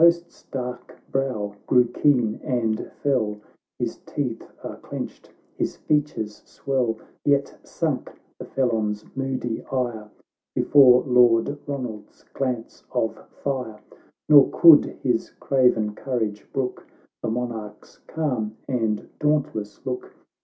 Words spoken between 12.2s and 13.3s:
glance of